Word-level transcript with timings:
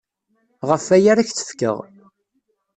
Ɣef 0.69 0.83
waya 0.89 1.09
ara 1.11 1.21
ak-t-fkeɣ. 1.23 1.77